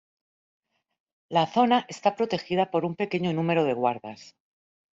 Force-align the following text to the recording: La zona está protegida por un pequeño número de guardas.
La 1.29 1.45
zona 1.45 1.85
está 1.87 2.15
protegida 2.15 2.71
por 2.71 2.85
un 2.85 2.95
pequeño 2.95 3.33
número 3.33 3.65
de 3.65 3.73
guardas. 3.75 4.35